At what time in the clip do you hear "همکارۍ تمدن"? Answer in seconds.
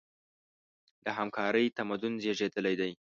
1.19-2.13